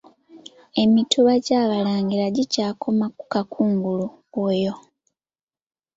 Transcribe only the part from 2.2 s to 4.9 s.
gikyakoma ku Kakungulu oyo.